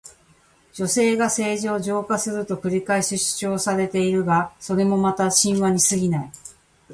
[0.73, 6.31] 女性が政治を浄化すると繰り返し主張されているが、それもまた神話にすぎない。